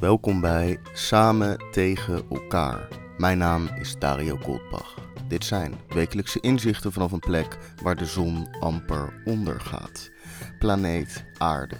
Welkom 0.00 0.40
bij 0.40 0.78
Samen 0.92 1.64
tegen 1.70 2.22
elkaar. 2.30 2.88
Mijn 3.18 3.38
naam 3.38 3.68
is 3.80 3.98
Dario 3.98 4.36
Goldbach. 4.36 4.94
Dit 5.28 5.44
zijn 5.44 5.74
wekelijkse 5.88 6.40
inzichten 6.40 6.92
vanaf 6.92 7.12
een 7.12 7.18
plek 7.18 7.58
waar 7.82 7.96
de 7.96 8.06
zon 8.06 8.48
amper 8.60 9.22
ondergaat. 9.24 10.10
Planeet 10.58 11.24
Aarde. 11.38 11.78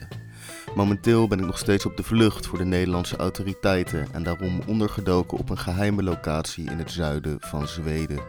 Momenteel 0.75 1.29
ben 1.29 1.39
ik 1.39 1.45
nog 1.45 1.59
steeds 1.59 1.87
op 1.87 1.97
de 1.97 2.03
vlucht 2.03 2.47
voor 2.47 2.59
de 2.59 2.65
Nederlandse 2.65 3.17
autoriteiten 3.17 4.07
en 4.13 4.23
daarom 4.23 4.61
ondergedoken 4.67 5.39
op 5.39 5.51
een 5.51 5.59
geheime 5.59 6.03
locatie 6.03 6.71
in 6.71 6.79
het 6.79 6.91
zuiden 6.91 7.37
van 7.41 7.69
Zweden. 7.69 8.21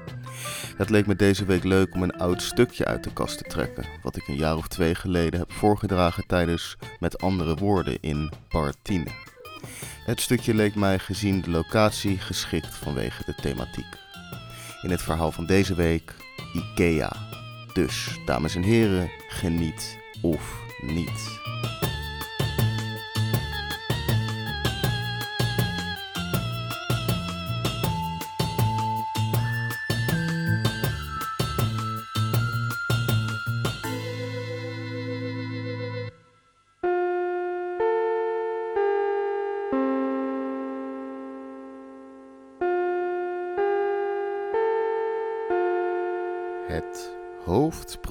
Het 0.77 0.89
leek 0.89 1.07
me 1.07 1.15
deze 1.15 1.45
week 1.45 1.63
leuk 1.63 1.93
om 1.93 2.03
een 2.03 2.17
oud 2.17 2.41
stukje 2.41 2.85
uit 2.85 3.03
de 3.03 3.13
kast 3.13 3.37
te 3.37 3.43
trekken, 3.43 3.85
wat 4.01 4.15
ik 4.15 4.27
een 4.27 4.37
jaar 4.37 4.57
of 4.57 4.67
twee 4.67 4.95
geleden 4.95 5.39
heb 5.39 5.51
voorgedragen 5.51 6.27
tijdens 6.27 6.77
Met 6.99 7.21
andere 7.21 7.55
woorden 7.55 7.97
in 8.01 8.31
Partine. 8.47 9.29
Het 10.05 10.21
stukje 10.21 10.53
leek 10.53 10.75
mij 10.75 10.99
gezien 10.99 11.41
de 11.41 11.49
locatie 11.49 12.17
geschikt 12.17 12.75
vanwege 12.75 13.23
de 13.25 13.35
thematiek. 13.35 13.97
In 14.81 14.89
het 14.89 15.01
verhaal 15.01 15.31
van 15.31 15.45
deze 15.45 15.75
week 15.75 16.13
IKEA. 16.53 17.11
Dus, 17.73 18.19
dames 18.25 18.55
en 18.55 18.63
heren, 18.63 19.11
geniet 19.27 19.97
of 20.21 20.59
niet. 20.81 21.39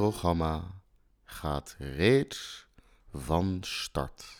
Hoofdprogramma 0.00 0.64
gaat 1.24 1.76
reeds 1.78 2.66
van 3.12 3.58
start. 3.60 4.38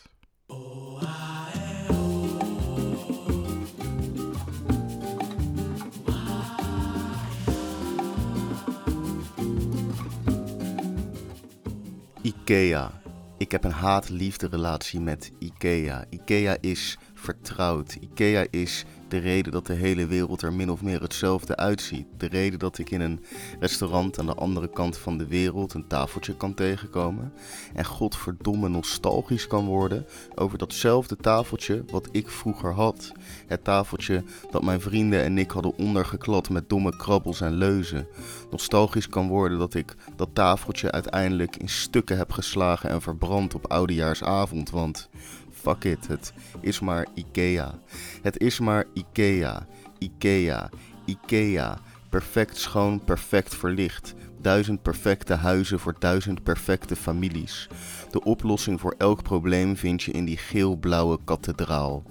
IKEA. 12.21 13.01
Ik 13.37 13.51
heb 13.51 13.63
een 13.63 13.71
haat-liefde 13.71 14.47
relatie 14.47 14.99
met 14.99 15.31
IKEA. 15.39 16.05
IKEA 16.09 16.57
is 16.61 16.97
vertrouwd. 17.13 17.93
IKEA 17.93 18.45
is 18.49 18.85
de 19.11 19.17
reden 19.17 19.51
dat 19.51 19.67
de 19.67 19.73
hele 19.73 20.07
wereld 20.07 20.41
er 20.41 20.53
min 20.53 20.71
of 20.71 20.81
meer 20.81 21.01
hetzelfde 21.01 21.55
uitziet. 21.55 22.05
De 22.17 22.27
reden 22.27 22.59
dat 22.59 22.77
ik 22.77 22.91
in 22.91 23.01
een 23.01 23.23
restaurant 23.59 24.19
aan 24.19 24.25
de 24.25 24.33
andere 24.33 24.69
kant 24.69 24.97
van 24.97 25.17
de 25.17 25.27
wereld 25.27 25.73
een 25.73 25.87
tafeltje 25.87 26.35
kan 26.35 26.53
tegenkomen. 26.53 27.33
En 27.73 27.85
godverdomme 27.85 28.69
nostalgisch 28.69 29.47
kan 29.47 29.65
worden 29.65 30.05
over 30.35 30.57
datzelfde 30.57 31.17
tafeltje 31.17 31.83
wat 31.91 32.09
ik 32.11 32.29
vroeger 32.29 32.73
had. 32.73 33.11
Het 33.47 33.63
tafeltje 33.63 34.23
dat 34.51 34.63
mijn 34.63 34.81
vrienden 34.81 35.23
en 35.23 35.37
ik 35.37 35.51
hadden 35.51 35.77
ondergeklad 35.77 36.49
met 36.49 36.69
domme 36.69 36.95
krabbels 36.95 37.41
en 37.41 37.53
leuzen. 37.53 38.07
Nostalgisch 38.51 39.09
kan 39.09 39.27
worden 39.27 39.59
dat 39.59 39.73
ik 39.73 39.95
dat 40.15 40.29
tafeltje 40.33 40.91
uiteindelijk 40.91 41.55
in 41.55 41.69
stukken 41.69 42.17
heb 42.17 42.31
geslagen 42.31 42.89
en 42.89 43.01
verbrand 43.01 43.55
op 43.55 43.71
oudejaarsavond. 43.71 44.69
Want 44.69 45.09
fuck 45.61 45.83
it, 45.83 46.07
het 46.07 46.33
is 46.59 46.79
maar 46.79 47.07
IKEA. 47.13 47.79
Het 48.21 48.39
is 48.39 48.59
maar 48.59 48.85
IKEA, 48.93 49.67
IKEA, 49.97 50.69
IKEA. 51.05 51.77
Perfect 52.09 52.57
schoon, 52.57 53.03
perfect 53.03 53.55
verlicht. 53.55 54.13
Duizend 54.41 54.81
perfecte 54.81 55.33
huizen 55.33 55.79
voor 55.79 55.95
duizend 55.99 56.43
perfecte 56.43 56.95
families. 56.95 57.69
De 58.11 58.23
oplossing 58.23 58.79
voor 58.79 58.95
elk 58.97 59.23
probleem 59.23 59.77
vind 59.77 60.03
je 60.03 60.11
in 60.11 60.25
die 60.25 60.37
geel-blauwe 60.37 61.19
kathedraal. 61.25 62.03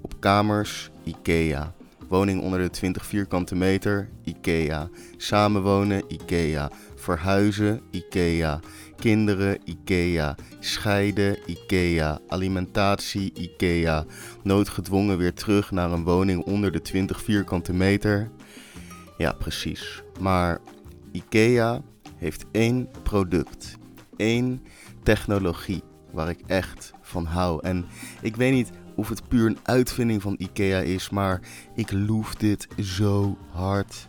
Op 0.00 0.20
kamers, 0.20 0.90
IKEA. 1.04 1.74
Woning 2.08 2.42
onder 2.42 2.58
de 2.58 2.70
20 2.70 3.06
vierkante 3.06 3.54
meter, 3.54 4.08
IKEA. 4.24 4.88
Samenwonen, 5.16 6.02
IKEA. 6.08 6.70
Verhuizen, 7.04 7.80
IKEA. 7.90 8.60
Kinderen, 8.96 9.58
IKEA. 9.64 10.34
Scheiden, 10.60 11.36
IKEA. 11.46 12.18
Alimentatie, 12.28 13.32
IKEA. 13.34 14.04
Noodgedwongen 14.42 15.18
weer 15.18 15.34
terug 15.34 15.70
naar 15.70 15.90
een 15.92 16.04
woning 16.04 16.44
onder 16.44 16.72
de 16.72 16.80
20 16.82 17.22
vierkante 17.22 17.72
meter. 17.72 18.30
Ja, 19.18 19.32
precies. 19.32 20.02
Maar 20.20 20.60
IKEA 21.12 21.82
heeft 22.16 22.44
één 22.50 22.88
product. 23.02 23.76
één 24.16 24.62
technologie 25.02 25.82
waar 26.12 26.28
ik 26.28 26.40
echt 26.46 26.92
van 27.02 27.24
hou. 27.24 27.60
En 27.62 27.84
ik 28.20 28.36
weet 28.36 28.52
niet 28.52 28.70
of 28.94 29.08
het 29.08 29.28
puur 29.28 29.46
een 29.46 29.58
uitvinding 29.62 30.22
van 30.22 30.36
IKEA 30.38 30.78
is, 30.78 31.10
maar 31.10 31.40
ik 31.74 31.92
loef 31.92 32.34
dit 32.34 32.68
zo 32.78 33.38
hard. 33.50 34.06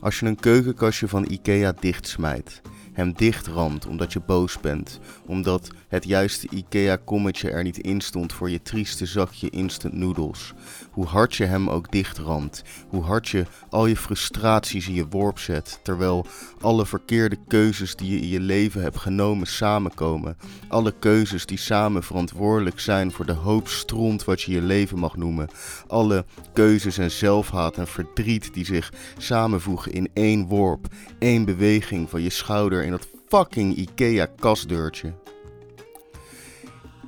Als 0.00 0.20
je 0.20 0.26
een 0.26 0.40
keukenkastje 0.40 1.08
van 1.08 1.26
IKEA 1.28 1.72
dichtsmijt, 1.80 2.60
hem 3.00 3.12
dichtramt 3.16 3.86
omdat 3.86 4.12
je 4.12 4.20
boos 4.20 4.60
bent, 4.60 5.00
omdat 5.26 5.70
het 5.88 6.04
juiste 6.04 6.48
IKEA-kommetje 6.50 7.50
er 7.50 7.62
niet 7.62 7.78
in 7.78 8.00
stond 8.00 8.32
voor 8.32 8.50
je 8.50 8.62
trieste 8.62 9.06
zakje 9.06 9.50
instant 9.50 9.94
noodles. 9.94 10.52
Hoe 10.90 11.06
hard 11.06 11.34
je 11.34 11.44
hem 11.44 11.70
ook 11.70 11.92
dichtramt, 11.92 12.62
hoe 12.88 13.02
hard 13.02 13.28
je 13.28 13.44
al 13.70 13.86
je 13.86 13.96
frustraties 13.96 14.88
in 14.88 14.94
je 14.94 15.08
worp 15.08 15.38
zet, 15.38 15.80
terwijl 15.82 16.26
alle 16.60 16.86
verkeerde 16.86 17.36
keuzes 17.48 17.96
die 17.96 18.10
je 18.10 18.20
in 18.20 18.28
je 18.28 18.40
leven 18.40 18.82
hebt 18.82 18.98
genomen 18.98 19.46
samenkomen. 19.46 20.36
Alle 20.68 20.94
keuzes 20.98 21.46
die 21.46 21.58
samen 21.58 22.02
verantwoordelijk 22.02 22.80
zijn 22.80 23.12
voor 23.12 23.26
de 23.26 23.32
hoop 23.32 23.68
stront 23.68 24.24
wat 24.24 24.42
je 24.42 24.52
je 24.52 24.62
leven 24.62 24.98
mag 24.98 25.16
noemen. 25.16 25.48
Alle 25.86 26.24
keuzes 26.52 26.98
en 26.98 27.10
zelfhaat 27.10 27.76
en 27.76 27.86
verdriet 27.86 28.54
die 28.54 28.64
zich 28.64 28.92
samenvoegen 29.18 29.92
in 29.92 30.08
één 30.12 30.46
worp, 30.46 30.86
één 31.18 31.44
beweging 31.44 32.10
van 32.10 32.22
je 32.22 32.30
schouder 32.30 32.82
in 32.90 32.96
dat 32.96 33.08
fucking 33.28 33.76
IKEA 33.76 34.26
kastdeurtje. 34.26 35.14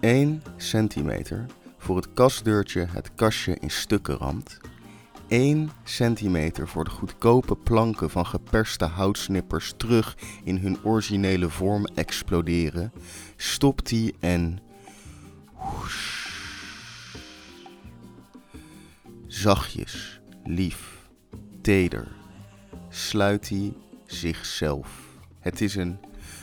1 0.00 0.42
centimeter 0.56 1.46
voor 1.78 1.96
het 1.96 2.12
kastdeurtje 2.12 2.86
het 2.90 3.14
kastje 3.14 3.56
in 3.60 3.70
stukken 3.70 4.16
ramt. 4.16 4.60
1 5.28 5.70
centimeter 5.84 6.68
voor 6.68 6.84
de 6.84 6.90
goedkope 6.90 7.56
planken 7.56 8.10
van 8.10 8.26
geperste 8.26 8.84
houtsnippers 8.84 9.72
terug 9.76 10.16
in 10.44 10.56
hun 10.56 10.78
originele 10.84 11.48
vorm 11.48 11.86
exploderen. 11.94 12.92
Stopt 13.36 13.88
die 13.88 14.14
en. 14.20 14.58
Woesh. 15.54 16.30
Zachtjes, 19.26 20.20
lief, 20.44 21.08
teder, 21.60 22.08
sluit 22.88 23.48
hij 23.48 23.72
zichzelf. 24.06 25.11
Het 25.42 25.60
is 25.60 25.74
een 25.74 25.98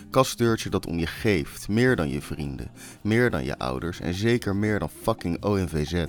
kastdeurtje 0.09 0.69
dat 0.69 0.85
om 0.85 0.99
je 0.99 1.07
geeft, 1.07 1.67
meer 1.67 1.95
dan 1.95 2.09
je 2.09 2.21
vrienden, 2.21 2.71
meer 3.01 3.29
dan 3.29 3.43
je 3.43 3.57
ouders 3.57 3.99
en 3.99 4.13
zeker 4.13 4.55
meer 4.55 4.79
dan 4.79 4.89
fucking 5.01 5.43
ONVZ. 5.43 6.05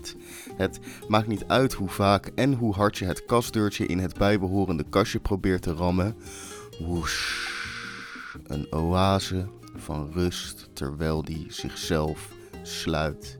Het 0.56 0.80
maakt 1.08 1.26
niet 1.26 1.44
uit 1.46 1.72
hoe 1.72 1.88
vaak 1.88 2.26
en 2.26 2.52
hoe 2.52 2.74
hard 2.74 2.98
je 2.98 3.04
het 3.04 3.24
kastdeurtje 3.24 3.86
in 3.86 3.98
het 3.98 4.18
bijbehorende 4.18 4.84
kastje 4.90 5.20
probeert 5.20 5.62
te 5.62 5.72
rammen. 5.72 6.16
Woesh, 6.78 7.48
een 8.46 8.72
oase 8.72 9.48
van 9.76 10.10
rust 10.12 10.68
terwijl 10.72 11.24
die 11.24 11.46
zichzelf 11.48 12.28
sluit. 12.62 13.38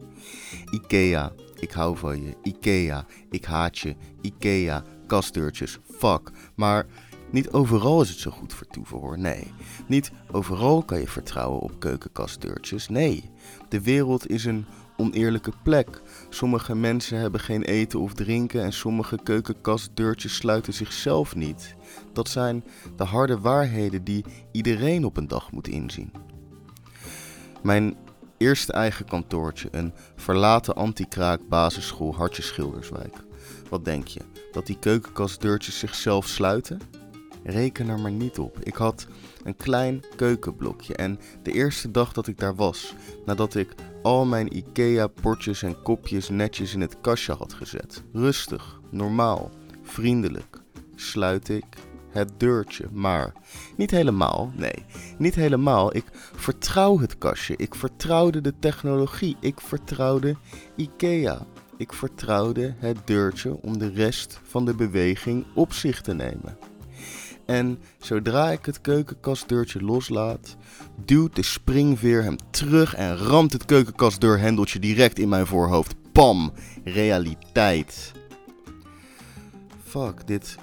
Ikea, 0.70 1.32
ik 1.60 1.70
hou 1.70 1.96
van 1.96 2.22
je. 2.22 2.36
Ikea, 2.42 3.06
ik 3.30 3.44
haat 3.44 3.78
je. 3.78 3.96
Ikea, 4.20 4.84
kastdeurtjes, 5.06 5.78
fuck. 5.98 6.30
Maar 6.54 6.86
niet 7.30 7.50
overal 7.50 8.00
is 8.02 8.08
het 8.08 8.18
zo 8.18 8.30
goed 8.30 8.52
voor 8.52 8.66
toeverhoor, 8.66 9.18
nee. 9.18 9.52
Niet 9.86 10.10
overal 10.32 10.82
kan 10.82 11.00
je 11.00 11.08
vertrouwen 11.08 11.60
op 11.60 11.72
keukenkastdeurtjes, 11.78 12.88
nee. 12.88 13.30
De 13.68 13.80
wereld 13.80 14.28
is 14.30 14.44
een 14.44 14.66
oneerlijke 14.96 15.52
plek. 15.62 16.02
Sommige 16.28 16.74
mensen 16.74 17.18
hebben 17.18 17.40
geen 17.40 17.62
eten 17.62 18.00
of 18.00 18.14
drinken 18.14 18.62
en 18.62 18.72
sommige 18.72 19.18
keukenkastdeurtjes 19.22 20.34
sluiten 20.34 20.72
zichzelf 20.72 21.34
niet. 21.34 21.74
Dat 22.12 22.28
zijn 22.28 22.64
de 22.96 23.04
harde 23.04 23.38
waarheden 23.40 24.04
die 24.04 24.24
iedereen 24.52 25.04
op 25.04 25.16
een 25.16 25.28
dag 25.28 25.52
moet 25.52 25.68
inzien. 25.68 26.12
Mijn 27.62 27.96
eerste 28.36 28.72
eigen 28.72 29.04
kantoortje, 29.04 29.68
een 29.70 29.92
verlaten 30.16 30.74
antikraak 30.74 31.48
basisschool 31.48 32.14
Hartje 32.14 32.42
Schilderswijk. 32.42 33.16
Wat 33.68 33.84
denk 33.84 34.06
je? 34.06 34.20
Dat 34.52 34.66
die 34.66 34.78
keukenkastdeurtjes 34.78 35.78
zichzelf 35.78 36.26
sluiten? 36.26 36.80
Reken 37.44 37.88
er 37.88 38.00
maar 38.00 38.10
niet 38.10 38.38
op. 38.38 38.58
Ik 38.62 38.74
had 38.74 39.06
een 39.44 39.56
klein 39.56 40.04
keukenblokje 40.16 40.94
en 40.94 41.20
de 41.42 41.52
eerste 41.52 41.90
dag 41.90 42.12
dat 42.12 42.26
ik 42.26 42.38
daar 42.38 42.54
was, 42.54 42.94
nadat 43.26 43.54
ik 43.54 43.74
al 44.02 44.24
mijn 44.24 44.56
IKEA-bordjes 44.56 45.62
en 45.62 45.82
kopjes 45.82 46.28
netjes 46.28 46.74
in 46.74 46.80
het 46.80 47.00
kastje 47.00 47.32
had 47.32 47.52
gezet. 47.52 48.02
Rustig, 48.12 48.80
normaal, 48.90 49.50
vriendelijk, 49.82 50.62
sluit 50.94 51.48
ik 51.48 51.64
het 52.10 52.30
deurtje. 52.36 52.84
Maar 52.92 53.32
niet 53.76 53.90
helemaal, 53.90 54.52
nee, 54.56 54.84
niet 55.18 55.34
helemaal. 55.34 55.96
Ik 55.96 56.04
vertrouw 56.34 56.98
het 56.98 57.18
kastje. 57.18 57.56
Ik 57.56 57.74
vertrouwde 57.74 58.40
de 58.40 58.54
technologie. 58.58 59.36
Ik 59.40 59.60
vertrouwde 59.60 60.36
IKEA. 60.76 61.46
Ik 61.76 61.92
vertrouwde 61.92 62.74
het 62.78 62.96
deurtje 63.04 63.62
om 63.62 63.78
de 63.78 63.88
rest 63.88 64.40
van 64.42 64.64
de 64.64 64.74
beweging 64.74 65.46
op 65.54 65.72
zich 65.72 66.00
te 66.00 66.14
nemen. 66.14 66.69
En 67.50 67.78
zodra 67.98 68.50
ik 68.50 68.66
het 68.66 68.80
keukenkastdeurtje 68.80 69.82
loslaat, 69.82 70.56
duwt 71.04 71.36
de 71.36 71.42
springveer 71.42 72.22
hem 72.22 72.36
terug 72.50 72.94
en 72.94 73.16
ramt 73.16 73.52
het 73.52 73.64
keukenkastdeurhendeltje 73.64 74.78
direct 74.78 75.18
in 75.18 75.28
mijn 75.28 75.46
voorhoofd. 75.46 75.94
Pam! 76.12 76.52
Realiteit. 76.84 78.12
Fuck, 79.84 80.26
dit 80.26 80.56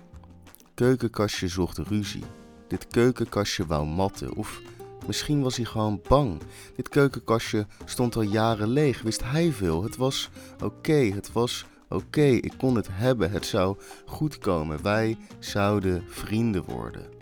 keukenkastje 0.74 1.48
zocht 1.48 1.78
ruzie. 1.78 2.24
Dit 2.68 2.88
keukenkastje 2.88 3.66
wou 3.66 3.86
matten. 3.86 4.36
Of 4.36 4.62
misschien 5.08 5.42
was 5.42 5.56
hij 5.56 5.66
gewoon 5.66 6.02
bang. 6.08 6.42
Dit 6.76 6.90
keukenkastje 6.90 7.66
stond 7.86 8.16
al 8.16 8.22
jaren 8.22 8.70
leeg. 8.70 9.02
Wist 9.02 9.24
hij 9.24 9.52
veel? 9.52 9.84
Het 9.84 9.96
was 9.96 10.30
oké. 10.64 11.12
Het 11.14 11.32
was 11.32 11.66
oké. 11.90 12.26
Ik 12.26 12.54
kon 12.58 12.76
het 12.76 12.88
hebben. 12.92 13.32
Het 13.32 13.46
zou 13.46 13.78
goed 14.06 14.38
komen. 14.38 14.84
Wij 14.84 15.18
zouden 15.40 16.04
vrienden 16.08 16.64
worden. 16.64 17.16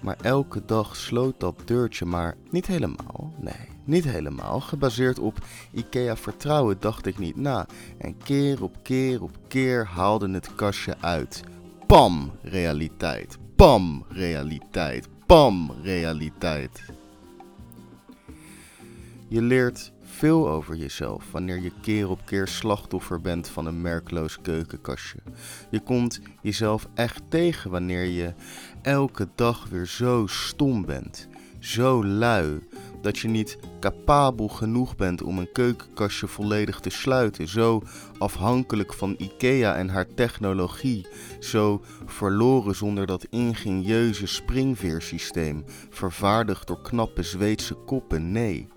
Maar 0.00 0.16
elke 0.22 0.64
dag 0.64 0.96
sloot 0.96 1.40
dat 1.40 1.62
deurtje 1.64 2.04
maar 2.04 2.36
niet 2.50 2.66
helemaal. 2.66 3.32
Nee, 3.38 3.68
niet 3.84 4.04
helemaal. 4.04 4.60
Gebaseerd 4.60 5.18
op 5.18 5.38
IKEA 5.72 6.16
vertrouwen 6.16 6.76
dacht 6.80 7.06
ik 7.06 7.18
niet 7.18 7.36
na. 7.36 7.66
En 7.98 8.16
keer 8.16 8.62
op 8.62 8.76
keer 8.82 9.22
op 9.22 9.38
keer 9.48 9.86
haalde 9.86 10.30
het 10.30 10.54
kastje 10.54 10.96
uit. 11.00 11.42
Pam, 11.86 12.30
realiteit. 12.42 13.38
Pam, 13.56 14.04
realiteit. 14.08 15.08
Pam, 15.26 15.70
realiteit. 15.82 16.82
Je 19.28 19.42
leert 19.42 19.92
veel 20.10 20.48
over 20.48 20.76
jezelf 20.76 21.30
wanneer 21.32 21.60
je 21.60 21.72
keer 21.80 22.08
op 22.08 22.20
keer 22.24 22.48
slachtoffer 22.48 23.20
bent 23.20 23.48
van 23.48 23.66
een 23.66 23.80
merkloos 23.80 24.40
keukenkastje. 24.42 25.18
Je 25.70 25.80
komt 25.80 26.20
jezelf 26.42 26.88
echt 26.94 27.22
tegen 27.28 27.70
wanneer 27.70 28.04
je 28.04 28.32
elke 28.82 29.28
dag 29.34 29.68
weer 29.68 29.86
zo 29.86 30.26
stom 30.26 30.84
bent, 30.84 31.28
zo 31.58 32.04
lui, 32.04 32.60
dat 33.02 33.18
je 33.18 33.28
niet 33.28 33.58
capabel 33.80 34.48
genoeg 34.48 34.96
bent 34.96 35.22
om 35.22 35.38
een 35.38 35.52
keukenkastje 35.52 36.26
volledig 36.26 36.80
te 36.80 36.90
sluiten. 36.90 37.48
Zo 37.48 37.82
afhankelijk 38.18 38.94
van 38.94 39.14
IKEA 39.18 39.76
en 39.76 39.88
haar 39.88 40.14
technologie. 40.14 41.06
Zo 41.40 41.82
verloren 42.06 42.74
zonder 42.74 43.06
dat 43.06 43.26
ingenieuze 43.30 44.26
springveersysteem, 44.26 45.64
vervaardigd 45.90 46.66
door 46.66 46.80
knappe 46.82 47.22
Zweedse 47.22 47.74
koppen. 47.74 48.32
Nee, 48.32 48.68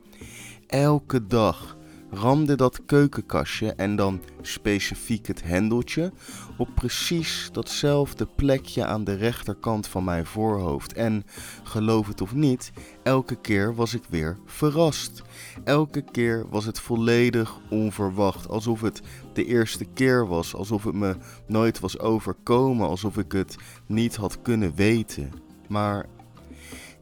elke 0.74 1.28
dag 1.28 1.78
ramde 2.12 2.56
dat 2.56 2.86
keukenkastje 2.86 3.74
en 3.74 3.96
dan 3.96 4.22
specifiek 4.42 5.28
het 5.28 5.44
hendeltje 5.44 6.12
op 6.58 6.70
precies 6.76 7.50
datzelfde 7.52 8.26
plekje 8.26 8.86
aan 8.86 9.04
de 9.04 9.14
rechterkant 9.14 9.88
van 9.88 10.04
mijn 10.04 10.26
voorhoofd. 10.26 10.94
En 10.94 11.24
geloof 11.64 12.08
het 12.08 12.22
of 12.22 12.34
niet, 12.34 12.72
elke 13.04 13.36
keer 13.36 13.76
was 13.76 13.94
ik 13.94 14.04
weer 14.10 14.38
verrast. 14.46 15.22
Elke 15.64 16.04
keer 16.12 16.46
was 16.50 16.66
het 16.66 16.80
volledig 16.80 17.60
onverwacht, 17.70 18.50
alsof 18.50 18.82
het 18.82 19.02
de 19.34 19.46
eerste 19.46 19.86
keer 19.86 20.28
was, 20.28 20.56
alsof 20.56 20.84
het 20.84 20.96
me 20.96 21.16
nooit 21.48 21.80
was 21.80 22.00
overkomen, 22.00 22.88
alsof 22.88 23.18
ik 23.18 23.32
het 23.32 23.56
niet 23.86 24.16
had 24.16 24.42
kunnen 24.42 24.76
weten. 24.76 25.32
Maar 25.68 26.06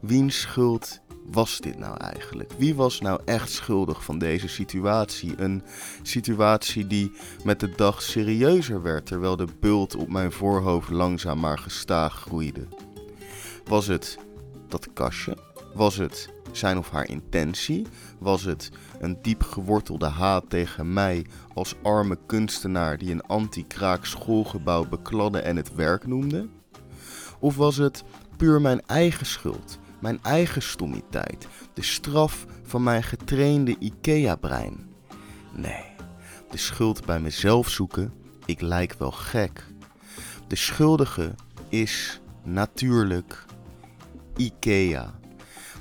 wiens 0.00 0.40
schuld 0.40 1.00
was 1.30 1.60
dit 1.60 1.78
nou 1.78 1.96
eigenlijk? 1.96 2.52
Wie 2.58 2.74
was 2.74 3.00
nou 3.00 3.20
echt 3.24 3.50
schuldig 3.50 4.04
van 4.04 4.18
deze 4.18 4.48
situatie? 4.48 5.34
Een 5.36 5.62
situatie 6.02 6.86
die 6.86 7.12
met 7.44 7.60
de 7.60 7.72
dag 7.76 8.02
serieuzer 8.02 8.82
werd 8.82 9.06
terwijl 9.06 9.36
de 9.36 9.48
bult 9.60 9.96
op 9.96 10.08
mijn 10.08 10.32
voorhoofd 10.32 10.90
langzaam 10.90 11.40
maar 11.40 11.58
gestaag 11.58 12.14
groeide. 12.14 12.66
Was 13.64 13.86
het 13.86 14.18
dat 14.68 14.92
kastje? 14.92 15.36
Was 15.74 15.96
het 15.96 16.28
zijn 16.52 16.78
of 16.78 16.90
haar 16.90 17.08
intentie? 17.08 17.86
Was 18.18 18.44
het 18.44 18.70
een 19.00 19.18
diep 19.22 19.42
gewortelde 19.42 20.06
haat 20.06 20.44
tegen 20.48 20.92
mij 20.92 21.26
als 21.54 21.74
arme 21.82 22.18
kunstenaar 22.26 22.98
die 22.98 23.10
een 23.12 23.26
anti-kraak 23.26 24.04
schoolgebouw 24.04 24.88
bekladde 24.88 25.40
en 25.40 25.56
het 25.56 25.74
werk 25.74 26.06
noemde? 26.06 26.48
Of 27.38 27.56
was 27.56 27.76
het 27.76 28.04
puur 28.36 28.60
mijn 28.60 28.82
eigen 28.86 29.26
schuld? 29.26 29.78
Mijn 30.02 30.18
eigen 30.22 30.62
stommiteit, 30.62 31.48
de 31.74 31.82
straf 31.82 32.46
van 32.62 32.82
mijn 32.82 33.02
getrainde 33.02 33.76
IKEA-brein. 33.78 34.90
Nee, 35.52 35.84
de 36.50 36.56
schuld 36.56 37.06
bij 37.06 37.20
mezelf 37.20 37.68
zoeken, 37.68 38.12
ik 38.44 38.60
lijk 38.60 38.94
wel 38.98 39.10
gek. 39.10 39.64
De 40.46 40.56
schuldige 40.56 41.34
is 41.68 42.20
natuurlijk 42.42 43.44
IKEA. 44.36 45.14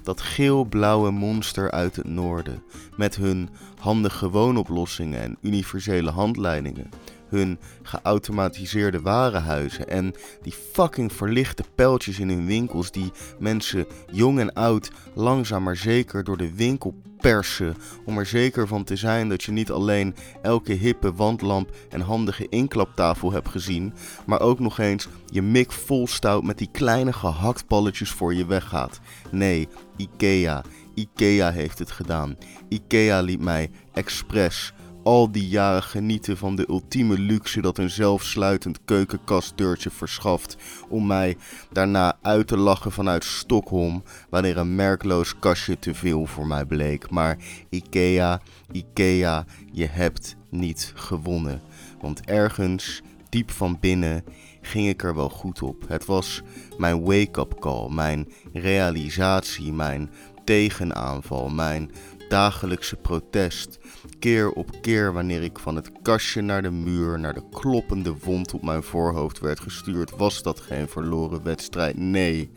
Dat 0.03 0.21
geel-blauwe 0.21 1.11
monster 1.11 1.71
uit 1.71 1.95
het 1.95 2.07
noorden, 2.07 2.63
met 2.97 3.15
hun 3.15 3.49
handige 3.79 4.29
woonoplossingen 4.29 5.21
en 5.21 5.37
universele 5.41 6.11
handleidingen 6.11 6.89
hun 7.31 7.59
geautomatiseerde 7.83 9.01
warenhuizen 9.01 9.87
en 9.87 10.13
die 10.41 10.53
fucking 10.71 11.13
verlichte 11.13 11.63
pijltjes 11.75 12.19
in 12.19 12.29
hun 12.29 12.45
winkels 12.45 12.91
die 12.91 13.11
mensen 13.39 13.85
jong 14.11 14.39
en 14.39 14.53
oud 14.53 14.91
langzaam 15.13 15.63
maar 15.63 15.77
zeker 15.77 16.23
door 16.23 16.37
de 16.37 16.55
winkel 16.55 16.95
persen 17.21 17.75
om 18.05 18.17
er 18.17 18.25
zeker 18.25 18.67
van 18.67 18.83
te 18.83 18.95
zijn 18.95 19.29
dat 19.29 19.43
je 19.43 19.51
niet 19.51 19.71
alleen 19.71 20.15
elke 20.41 20.73
hippe 20.73 21.13
wandlamp 21.13 21.69
en 21.89 22.01
handige 22.01 22.47
inklaptafel 22.49 23.31
hebt 23.31 23.49
gezien, 23.49 23.93
maar 24.25 24.41
ook 24.41 24.59
nog 24.59 24.79
eens 24.79 25.07
je 25.25 25.41
mik 25.41 25.71
vol 25.71 26.07
stout 26.07 26.43
met 26.43 26.57
die 26.57 26.69
kleine 26.71 27.13
gehaktballetjes 27.13 28.11
voor 28.11 28.33
je 28.33 28.45
weggaat. 28.45 28.99
Nee, 29.31 29.67
IKEA. 29.97 30.63
IKEA 30.93 31.51
heeft 31.51 31.79
het 31.79 31.91
gedaan. 31.91 32.37
IKEA 32.69 33.21
liet 33.21 33.41
mij 33.41 33.71
expres 33.93 34.73
al 35.03 35.31
die 35.31 35.47
jaren 35.47 35.83
genieten 35.83 36.37
van 36.37 36.55
de 36.55 36.65
ultieme 36.69 37.19
luxe 37.19 37.61
dat 37.61 37.77
een 37.77 37.89
zelfsluitend 37.89 38.79
keukenkastdeurtje 38.85 39.89
verschaft, 39.89 40.57
om 40.89 41.07
mij 41.07 41.37
daarna 41.71 42.17
uit 42.21 42.47
te 42.47 42.57
lachen 42.57 42.91
vanuit 42.91 43.23
Stockholm 43.23 44.03
wanneer 44.29 44.57
een 44.57 44.75
merkloos 44.75 45.39
kastje 45.39 45.79
te 45.79 45.93
veel 45.93 46.25
voor 46.25 46.47
mij 46.47 46.65
bleek. 46.65 47.09
Maar 47.09 47.37
Ikea, 47.69 48.41
Ikea, 48.71 49.45
je 49.71 49.85
hebt 49.85 50.35
niet 50.49 50.91
gewonnen. 50.95 51.61
Want 52.01 52.25
ergens, 52.25 53.01
diep 53.29 53.51
van 53.51 53.77
binnen, 53.79 54.23
ging 54.61 54.87
ik 54.87 55.03
er 55.03 55.15
wel 55.15 55.29
goed 55.29 55.61
op. 55.61 55.83
Het 55.87 56.05
was 56.05 56.41
mijn 56.77 57.01
wake-up 57.01 57.59
call, 57.59 57.89
mijn 57.89 58.27
realisatie, 58.53 59.73
mijn 59.73 60.09
tegenaanval, 60.43 61.49
mijn 61.49 61.91
dagelijkse 62.31 62.95
protest. 62.95 63.79
Keer 64.19 64.51
op 64.51 64.81
keer 64.81 65.13
wanneer 65.13 65.43
ik 65.43 65.59
van 65.59 65.75
het 65.75 65.91
kastje 66.01 66.41
naar 66.41 66.61
de 66.61 66.71
muur, 66.71 67.19
naar 67.19 67.33
de 67.33 67.49
kloppende 67.49 68.15
wond 68.23 68.53
op 68.53 68.63
mijn 68.63 68.83
voorhoofd 68.83 69.39
werd 69.39 69.59
gestuurd, 69.59 70.11
was 70.17 70.43
dat 70.43 70.59
geen 70.59 70.87
verloren 70.87 71.43
wedstrijd. 71.43 71.97
Nee, 71.97 72.51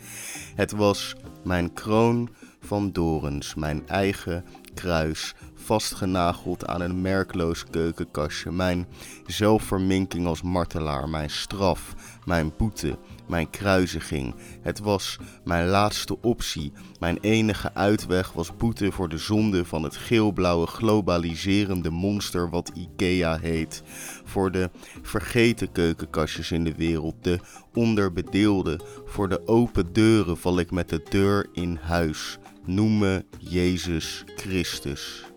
het 0.54 0.72
was 0.72 1.14
mijn 1.44 1.72
kroon 1.72 2.28
van 2.60 2.92
dorens, 2.92 3.54
mijn 3.54 3.88
eigen 3.88 4.44
kruis, 4.74 5.34
vastgenageld 5.54 6.66
aan 6.66 6.80
een 6.80 7.00
merkloos 7.00 7.64
keukenkastje. 7.70 8.50
Mijn 8.50 8.86
zelfverminking 9.26 10.26
als 10.26 10.42
martelaar, 10.42 11.08
mijn 11.08 11.30
straf, 11.30 11.94
mijn 12.24 12.52
boete, 12.56 12.98
mijn 13.26 13.50
kruisiging. 13.50 14.34
Het 14.62 14.78
was 14.78 15.18
mijn 15.44 15.68
laatste 15.68 16.20
optie. 16.20 16.72
Mijn 17.00 17.18
enige 17.20 17.74
uitweg 17.74 18.32
was 18.32 18.56
boete 18.56 18.92
voor 18.92 19.08
de 19.08 19.18
zonde 19.18 19.64
van 19.64 19.82
het 19.82 19.96
geelblauwe 19.96 20.66
globaliserende 20.66 21.90
monster 21.90 22.50
wat 22.50 22.72
IKEA 22.74 23.38
heet. 23.38 23.82
Voor 24.24 24.50
de 24.50 24.70
vergeten 25.02 25.72
keukenkastjes 25.72 26.50
in 26.50 26.64
de 26.64 26.74
wereld, 26.76 27.14
de 27.20 27.38
onderbedeelde. 27.74 28.80
Voor 29.04 29.28
de 29.28 29.46
open 29.46 29.92
deuren 29.92 30.36
val 30.36 30.58
ik 30.58 30.70
met 30.70 30.88
de 30.88 31.02
deur 31.08 31.46
in 31.52 31.78
huis. 31.82 32.38
Noem 32.64 32.98
me 32.98 33.24
Jezus 33.38 34.24
Christus. 34.36 35.33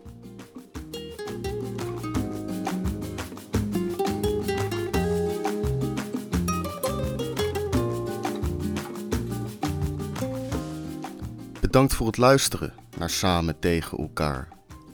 Bedankt 11.77 11.97
voor 11.97 12.07
het 12.07 12.17
luisteren 12.17 12.73
naar 12.97 13.09
Samen 13.09 13.59
tegen 13.59 13.97
elkaar. 13.97 14.47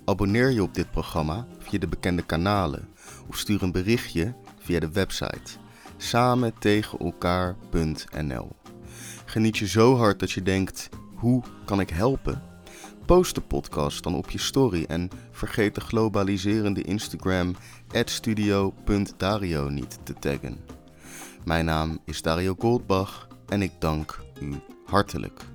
Abonneer 0.05 0.51
je 0.51 0.63
op 0.63 0.73
dit 0.73 0.91
programma 0.91 1.47
via 1.59 1.79
de 1.79 1.87
bekende 1.87 2.21
kanalen 2.21 2.87
of 3.27 3.37
stuur 3.37 3.63
een 3.63 3.71
berichtje 3.71 4.33
via 4.59 4.79
de 4.79 4.91
website 4.91 5.51
samen 5.97 6.53
tegen 6.59 6.99
elkaar.nl. 6.99 8.55
Geniet 9.25 9.57
je 9.57 9.67
zo 9.67 9.95
hard 9.95 10.19
dat 10.19 10.31
je 10.31 10.41
denkt: 10.41 10.89
hoe 11.15 11.43
kan 11.65 11.79
ik 11.79 11.89
helpen? 11.89 12.41
Post 13.05 13.35
de 13.35 13.41
podcast 13.41 14.03
dan 14.03 14.15
op 14.15 14.29
je 14.29 14.39
story 14.39 14.85
en 14.87 15.09
vergeet 15.31 15.75
de 15.75 15.81
globaliserende 15.81 16.81
Instagram 16.81 17.55
studio.dario 18.05 19.69
niet 19.69 19.99
te 20.03 20.13
taggen. 20.13 20.59
Mijn 21.45 21.65
naam 21.65 21.99
is 22.05 22.21
Dario 22.21 22.55
Goldbach 22.59 23.27
en 23.47 23.61
ik 23.61 23.71
dank 23.79 24.19
u 24.39 24.53
hartelijk. 24.85 25.45